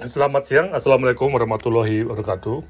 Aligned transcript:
Selamat 0.00 0.48
siang, 0.48 0.72
Assalamualaikum 0.72 1.28
warahmatullahi 1.28 2.00
wabarakatuh. 2.08 2.64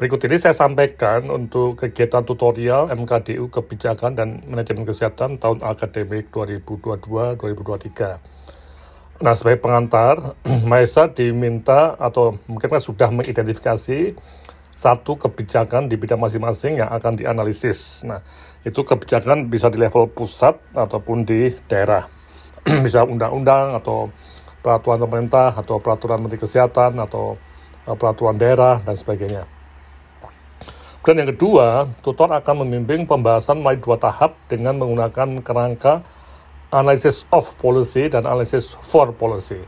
Berikut 0.00 0.24
ini 0.24 0.40
saya 0.40 0.56
sampaikan 0.56 1.28
untuk 1.28 1.76
kegiatan 1.76 2.24
tutorial 2.24 2.88
MKDU 2.96 3.52
Kebijakan 3.52 4.16
dan 4.16 4.40
Manajemen 4.48 4.88
Kesehatan 4.88 5.36
tahun 5.36 5.60
akademik 5.60 6.32
2022-2023. 6.32 9.20
Nah, 9.20 9.36
sebagai 9.36 9.60
pengantar, 9.60 10.40
Maesa 10.70 11.12
diminta 11.12 11.92
atau 12.00 12.40
mungkin 12.48 12.72
sudah 12.80 13.12
mengidentifikasi 13.12 14.16
satu 14.72 15.20
kebijakan 15.20 15.92
di 15.92 16.00
bidang 16.00 16.24
masing-masing 16.24 16.80
yang 16.80 16.88
akan 16.88 17.20
dianalisis. 17.20 18.00
Nah, 18.08 18.24
itu 18.64 18.80
kebijakan 18.80 19.52
bisa 19.52 19.68
di 19.68 19.76
level 19.76 20.08
pusat 20.08 20.56
ataupun 20.72 21.28
di 21.28 21.52
daerah. 21.68 22.08
bisa 22.84 23.04
undang-undang 23.04 23.76
atau 23.76 24.08
peraturan 24.60 25.00
pemerintah 25.00 25.56
atau 25.56 25.80
peraturan 25.80 26.20
menteri 26.20 26.40
kesehatan 26.40 27.00
atau 27.00 27.40
uh, 27.88 27.96
peraturan 27.96 28.36
daerah 28.36 28.80
dan 28.84 28.96
sebagainya. 28.96 29.44
Kemudian 31.00 31.24
yang 31.24 31.32
kedua, 31.32 31.88
tutor 32.04 32.28
akan 32.28 32.64
membimbing 32.64 33.08
pembahasan 33.08 33.64
melalui 33.64 33.80
dua 33.80 33.96
tahap 33.96 34.36
dengan 34.52 34.76
menggunakan 34.76 35.40
kerangka 35.40 36.04
analysis 36.68 37.24
of 37.32 37.48
policy 37.56 38.12
dan 38.12 38.28
analysis 38.28 38.76
for 38.84 39.08
policy. 39.16 39.64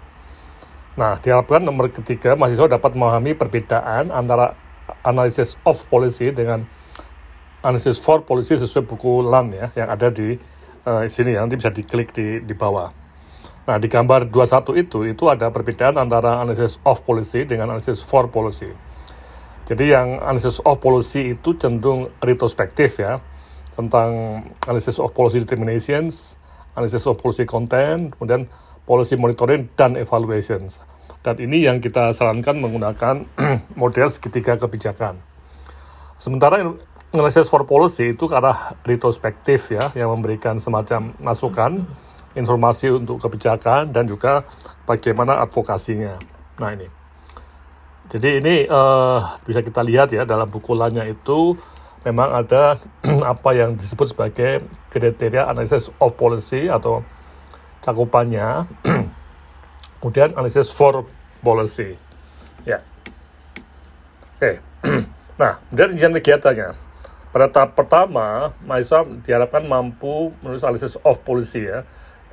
Nah, 0.92 1.16
diharapkan 1.16 1.64
nomor 1.64 1.88
ketiga, 1.88 2.36
mahasiswa 2.36 2.76
dapat 2.76 2.92
memahami 2.92 3.32
perbedaan 3.32 4.12
antara 4.12 4.60
analysis 5.08 5.56
of 5.64 5.80
policy 5.88 6.36
dengan 6.36 6.68
analysis 7.64 7.96
for 7.96 8.20
policy 8.20 8.60
sesuai 8.60 8.84
buku 8.84 9.24
LAN 9.24 9.56
ya, 9.56 9.66
yang 9.72 9.88
ada 9.88 10.12
di 10.12 10.36
uh, 10.84 11.08
sini 11.08 11.32
ya, 11.32 11.40
nanti 11.40 11.56
bisa 11.56 11.72
diklik 11.72 12.12
di, 12.12 12.44
di 12.44 12.52
bawah. 12.52 13.01
Nah, 13.62 13.78
di 13.78 13.86
gambar 13.86 14.26
21 14.26 14.74
itu, 14.74 15.06
itu 15.06 15.24
ada 15.30 15.46
perbedaan 15.54 15.94
antara 15.94 16.42
analysis 16.42 16.82
of 16.82 17.06
policy 17.06 17.46
dengan 17.46 17.70
analysis 17.70 18.02
for 18.02 18.26
policy. 18.26 18.74
Jadi 19.70 19.94
yang 19.94 20.18
analysis 20.18 20.58
of 20.66 20.82
policy 20.82 21.38
itu 21.38 21.54
cenderung 21.54 22.10
retrospektif 22.18 22.98
ya, 22.98 23.22
tentang 23.78 24.42
analysis 24.66 24.98
of 24.98 25.14
policy 25.14 25.46
determinations, 25.46 26.34
analysis 26.74 27.06
of 27.06 27.14
policy 27.22 27.46
content, 27.46 28.10
kemudian 28.18 28.50
policy 28.82 29.14
monitoring 29.14 29.70
dan 29.78 29.94
evaluations. 29.94 30.82
Dan 31.22 31.38
ini 31.38 31.62
yang 31.70 31.78
kita 31.78 32.10
sarankan 32.18 32.58
menggunakan 32.58 33.30
model 33.80 34.10
segitiga 34.10 34.58
kebijakan. 34.58 35.22
Sementara 36.18 36.66
analysis 37.14 37.46
for 37.46 37.62
policy 37.62 38.18
itu 38.18 38.26
ke 38.26 38.34
arah 38.34 38.74
retrospektif 38.82 39.70
ya, 39.70 39.94
yang 39.94 40.10
memberikan 40.10 40.58
semacam 40.58 41.14
masukan 41.22 41.86
informasi 42.32 42.88
untuk 42.92 43.20
kebijakan 43.20 43.92
dan 43.92 44.08
juga 44.08 44.44
bagaimana 44.88 45.40
advokasinya. 45.44 46.16
Nah 46.60 46.70
ini. 46.72 46.88
Jadi 48.12 48.44
ini 48.44 48.54
uh, 48.68 49.40
bisa 49.48 49.64
kita 49.64 49.80
lihat 49.80 50.12
ya 50.12 50.28
dalam 50.28 50.44
buku 50.48 50.76
lainnya 50.76 51.08
itu 51.08 51.56
memang 52.04 52.44
ada 52.44 52.76
apa 53.32 53.50
yang 53.56 53.78
disebut 53.78 54.12
sebagai 54.12 54.64
kriteria 54.92 55.48
analysis 55.48 55.88
of 55.96 56.12
policy 56.16 56.68
atau 56.68 57.00
cakupannya. 57.80 58.68
Kemudian 60.02 60.34
analysis 60.34 60.74
for 60.74 61.06
policy. 61.40 61.96
Ya. 62.68 62.80
Oke. 64.38 64.60
Nah, 65.32 65.58
kemudian 65.66 65.96
izin 65.96 66.14
kegiatannya. 66.22 66.76
Pada 67.34 67.50
tahap 67.50 67.74
pertama, 67.74 68.52
mahasiswa 68.62 69.02
diharapkan 69.26 69.64
mampu 69.64 70.30
menulis 70.38 70.62
analisis 70.62 70.94
of 71.02 71.18
policy 71.24 71.66
ya 71.66 71.82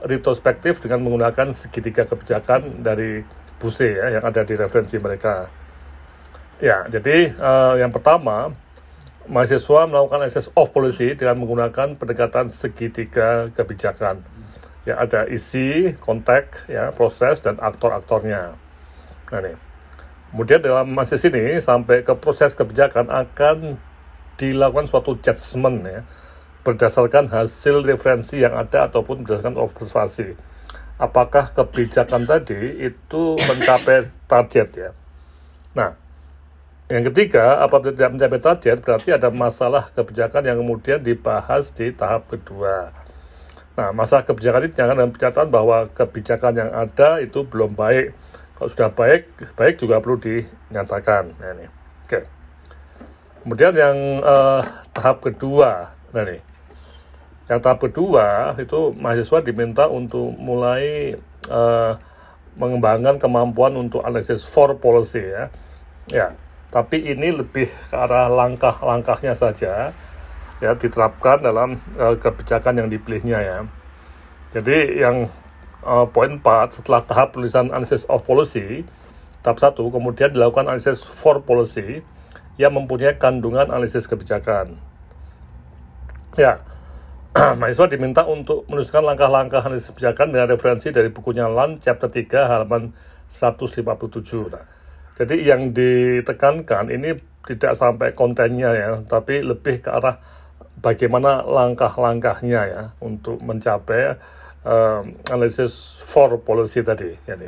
retrospektif 0.05 0.79
dengan 0.79 1.03
menggunakan 1.03 1.51
segitiga 1.51 2.07
kebijakan 2.07 2.83
dari 2.83 3.23
BUSE 3.59 3.89
ya 3.99 4.07
yang 4.19 4.23
ada 4.23 4.41
di 4.47 4.55
referensi 4.55 4.95
mereka. 4.95 5.51
Ya, 6.59 6.87
jadi 6.87 7.35
uh, 7.39 7.79
yang 7.79 7.91
pertama 7.91 8.51
mahasiswa 9.27 9.87
melakukan 9.87 10.27
akses 10.27 10.47
of 10.55 10.71
policy 10.71 11.15
dengan 11.15 11.39
menggunakan 11.39 11.95
pendekatan 11.95 12.51
segitiga 12.51 13.51
kebijakan. 13.55 14.23
Ya, 14.87 14.95
ada 14.99 15.27
isi, 15.27 15.93
konteks, 15.99 16.71
ya, 16.71 16.89
proses 16.95 17.43
dan 17.43 17.59
aktor-aktornya. 17.59 18.55
Nah, 19.29 19.39
nih. 19.43 19.55
Kemudian 20.29 20.61
dalam 20.61 20.93
masih 20.93 21.17
sini 21.17 21.57
sampai 21.57 22.05
ke 22.05 22.13
proses 22.13 22.53
kebijakan 22.53 23.09
akan 23.09 23.81
dilakukan 24.37 24.85
suatu 24.87 25.17
judgment 25.19 25.83
ya 25.83 26.01
berdasarkan 26.63 27.31
hasil 27.31 27.81
referensi 27.87 28.43
yang 28.43 28.55
ada 28.55 28.91
ataupun 28.91 29.23
berdasarkan 29.23 29.55
observasi. 29.55 30.35
Apakah 30.99 31.55
kebijakan 31.55 32.27
tadi 32.27 32.83
itu 32.83 33.39
mencapai 33.39 34.11
target 34.27 34.67
ya? 34.75 34.91
Nah, 35.71 35.95
yang 36.91 37.07
ketiga, 37.07 37.63
apabila 37.63 37.95
tidak 37.95 38.11
mencapai 38.17 38.39
target, 38.41 38.77
berarti 38.83 39.09
ada 39.15 39.29
masalah 39.31 39.87
kebijakan 39.95 40.43
yang 40.43 40.57
kemudian 40.59 40.99
dibahas 40.99 41.71
di 41.71 41.95
tahap 41.95 42.27
kedua. 42.27 42.91
Nah, 43.79 43.95
masalah 43.95 44.27
kebijakan 44.27 44.67
ini 44.67 44.75
jangan 44.75 44.99
dalam 44.99 45.13
pernyataan 45.15 45.47
bahwa 45.47 45.87
kebijakan 45.95 46.53
yang 46.57 46.71
ada 46.75 47.23
itu 47.23 47.47
belum 47.47 47.79
baik. 47.79 48.11
Kalau 48.59 48.67
sudah 48.67 48.91
baik, 48.91 49.55
baik 49.55 49.79
juga 49.79 50.03
perlu 50.03 50.19
dinyatakan. 50.19 51.31
Nah, 51.39 51.49
ini. 51.55 51.67
Oke. 52.03 52.27
Kemudian 53.45 53.71
yang 53.71 53.97
uh, 54.19 54.59
tahap 54.91 55.23
kedua, 55.23 55.95
nah 56.11 56.27
ini. 56.27 56.48
Yang 57.49 57.59
tahap 57.65 57.79
kedua 57.81 58.53
itu 58.61 58.93
mahasiswa 58.93 59.41
diminta 59.41 59.89
untuk 59.89 60.37
mulai 60.37 61.17
uh, 61.49 61.97
mengembangkan 62.53 63.17
kemampuan 63.17 63.73
untuk 63.73 64.05
analisis 64.05 64.45
for 64.45 64.77
policy 64.77 65.25
ya. 65.25 65.49
Ya, 66.09 66.27
tapi 66.69 67.01
ini 67.09 67.33
lebih 67.33 67.69
ke 67.89 67.95
arah 67.97 68.29
langkah-langkahnya 68.29 69.33
saja 69.33 69.93
ya 70.59 70.71
diterapkan 70.75 71.41
dalam 71.41 71.81
uh, 71.97 72.13
kebijakan 72.21 72.85
yang 72.85 72.89
dipilihnya 72.93 73.39
ya. 73.41 73.59
Jadi 74.53 75.01
yang 75.01 75.33
uh, 75.81 76.05
poin 76.05 76.37
4 76.37 76.81
setelah 76.81 77.01
tahap 77.01 77.33
tulisan 77.33 77.73
analysis 77.73 78.05
of 78.05 78.25
policy 78.25 78.85
tahap 79.41 79.57
1 79.57 79.73
kemudian 79.79 80.29
dilakukan 80.29 80.67
analisis 80.67 81.01
for 81.01 81.41
policy 81.41 82.05
yang 82.59 82.75
mempunyai 82.75 83.15
kandungan 83.15 83.71
analisis 83.71 84.03
kebijakan. 84.05 84.75
Ya, 86.35 86.59
mahasiswa 87.59 87.87
diminta 87.87 88.27
untuk 88.27 88.67
menuliskan 88.67 89.03
langkah-langkah 89.05 89.63
analisis 89.63 89.95
kebijakan 89.95 90.35
dengan 90.35 90.47
referensi 90.51 90.91
dari 90.91 91.07
bukunya 91.07 91.47
LAN 91.47 91.79
chapter 91.79 92.11
3 92.11 92.27
halaman 92.51 92.91
157. 93.29 94.51
Nah, 94.51 94.65
jadi 95.15 95.35
yang 95.37 95.71
ditekankan 95.71 96.91
ini 96.91 97.15
tidak 97.47 97.79
sampai 97.79 98.11
kontennya 98.11 98.71
ya, 98.75 98.89
tapi 99.07 99.39
lebih 99.39 99.79
ke 99.79 99.89
arah 99.91 100.19
bagaimana 100.79 101.43
langkah-langkahnya 101.43 102.61
ya 102.67 102.83
untuk 102.99 103.39
mencapai 103.39 104.15
uh, 104.67 105.01
analisis 105.31 105.99
for 106.03 106.39
policy 106.43 106.83
tadi. 106.83 107.15
Ya, 107.23 107.39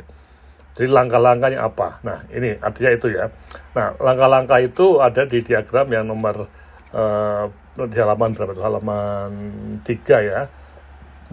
Jadi 0.72 0.88
langkah-langkahnya 0.88 1.60
apa? 1.60 2.00
Nah 2.00 2.24
ini 2.32 2.56
artinya 2.56 2.90
itu 2.96 3.12
ya. 3.12 3.28
Nah 3.76 3.92
langkah-langkah 4.00 4.56
itu 4.64 5.04
ada 5.04 5.28
di 5.28 5.44
diagram 5.44 5.88
yang 5.92 6.08
nomor 6.08 6.48
uh, 6.96 7.44
di 7.72 7.96
halaman 7.96 8.36
berapa 8.36 8.52
halaman 8.60 9.30
tiga 9.80 10.20
ya 10.20 10.40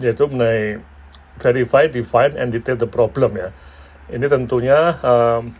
yaitu 0.00 0.24
mengenai 0.24 0.80
verify, 1.40 1.88
define, 1.88 2.36
and 2.36 2.52
detail 2.52 2.76
the 2.76 2.88
problem 2.88 3.36
ya. 3.36 3.52
Ini 4.10 4.26
tentunya 4.26 4.96
um, 5.00 5.52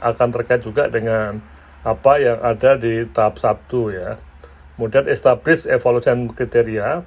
akan 0.00 0.28
terkait 0.32 0.62
juga 0.62 0.88
dengan 0.92 1.40
apa 1.82 2.18
yang 2.20 2.38
ada 2.40 2.76
di 2.76 3.08
tahap 3.08 3.40
satu 3.40 3.90
ya. 3.90 4.20
Kemudian 4.76 5.08
establish 5.08 5.64
evaluation 5.68 6.28
kriteria. 6.32 7.04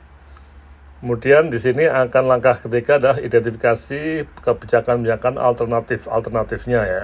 Kemudian 1.00 1.48
di 1.48 1.62
sini 1.62 1.88
akan 1.88 2.28
langkah 2.28 2.60
ketiga 2.60 3.00
adalah 3.00 3.18
identifikasi 3.24 4.28
kebijakan-kebijakan 4.44 5.40
alternatif-alternatifnya 5.40 6.82
ya. 6.84 7.04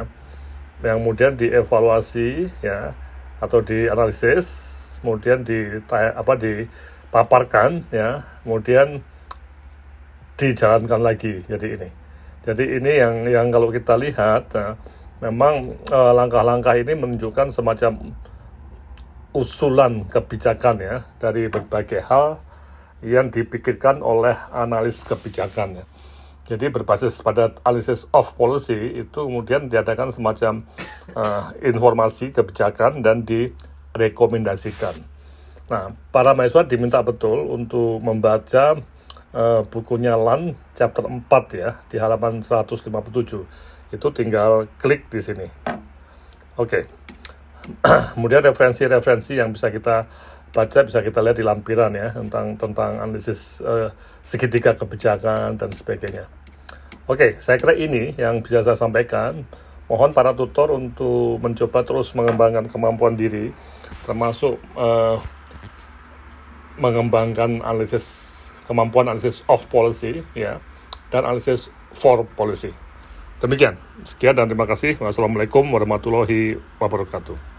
Yang 0.84 0.98
kemudian 1.00 1.34
dievaluasi 1.40 2.52
ya 2.60 2.92
atau 3.40 3.64
dianalisis 3.64 4.76
kemudian 5.06 5.46
di 5.46 5.78
apa 5.94 6.34
dipaparkan 6.34 7.86
ya 7.94 8.26
kemudian 8.42 9.06
dijalankan 10.34 11.06
lagi 11.06 11.46
jadi 11.46 11.68
ini 11.78 11.90
jadi 12.46 12.78
ini 12.78 12.92
yang 13.02 13.16
yang 13.26 13.48
kalau 13.50 13.74
kita 13.74 13.98
lihat 13.98 14.54
ya, 14.54 14.78
memang 15.18 15.74
eh, 15.90 16.12
langkah-langkah 16.14 16.78
ini 16.78 16.94
menunjukkan 16.94 17.50
semacam 17.50 18.14
usulan 19.34 20.06
kebijakan 20.06 20.78
ya 20.78 20.96
dari 21.18 21.50
berbagai 21.50 22.06
hal 22.06 22.38
yang 23.02 23.34
dipikirkan 23.34 24.00
oleh 24.06 24.38
analis 24.54 25.02
kebijakan 25.04 25.82
ya. 25.82 25.86
Jadi 26.46 26.70
berbasis 26.70 27.26
pada 27.26 27.58
analysis 27.66 28.06
of 28.14 28.38
policy 28.38 29.02
itu 29.02 29.20
kemudian 29.26 29.66
diadakan 29.66 30.14
semacam 30.14 30.62
uh, 31.18 31.50
informasi 31.58 32.30
kebijakan 32.30 33.02
dan 33.02 33.26
di 33.26 33.50
rekomendasikan. 33.96 34.96
Nah, 35.72 35.96
para 36.14 36.38
mahasiswa 36.38 36.68
diminta 36.68 37.02
betul 37.02 37.50
untuk 37.50 37.98
membaca 38.04 38.78
uh, 39.34 39.66
bukunya 39.66 40.14
LAN 40.14 40.54
chapter 40.78 41.08
4 41.10 41.26
ya 41.58 41.82
di 41.90 41.98
halaman 41.98 42.46
157 42.46 42.86
itu 43.96 44.08
tinggal 44.14 44.70
klik 44.78 45.10
di 45.10 45.24
sini. 45.24 45.48
Oke. 46.60 46.86
Kemudian 48.14 48.46
referensi-referensi 48.46 49.42
yang 49.42 49.50
bisa 49.50 49.74
kita 49.74 50.06
baca 50.56 50.80
bisa 50.88 51.04
kita 51.04 51.20
lihat 51.20 51.36
di 51.36 51.44
lampiran 51.44 51.92
ya 51.92 52.16
tentang 52.16 52.56
tentang 52.56 53.02
analisis 53.04 53.60
uh, 53.60 53.92
segitiga 54.24 54.78
kebijakan 54.78 55.58
dan 55.60 55.70
sebagainya. 55.74 56.30
Oke, 57.06 57.38
saya 57.44 57.60
kira 57.60 57.76
ini 57.76 58.16
yang 58.18 58.40
bisa 58.42 58.66
saya 58.66 58.78
sampaikan. 58.78 59.46
Mohon 59.86 60.12
para 60.18 60.34
tutor 60.34 60.74
untuk 60.74 61.38
mencoba 61.40 61.86
terus 61.86 62.18
mengembangkan 62.18 62.66
kemampuan 62.66 63.14
diri, 63.14 63.54
termasuk 64.10 64.58
uh, 64.74 65.22
mengembangkan 66.82 67.62
analisis 67.62 68.34
kemampuan 68.66 69.14
analisis 69.14 69.46
of 69.46 69.70
policy 69.70 70.26
ya 70.34 70.58
dan 71.14 71.24
analisis 71.24 71.70
for 71.94 72.26
policy. 72.34 72.74
Demikian. 73.40 73.78
Sekian 74.02 74.34
dan 74.34 74.50
terima 74.50 74.66
kasih. 74.66 74.98
Wassalamualaikum 74.98 75.70
warahmatullahi 75.70 76.58
wabarakatuh. 76.82 77.55